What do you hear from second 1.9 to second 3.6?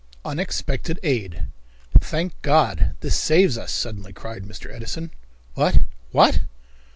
"Thank God, this saves